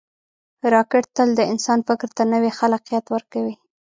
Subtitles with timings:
[0.73, 3.55] راکټ تل د انسان فکر ته نوی خلاقیت ورکوي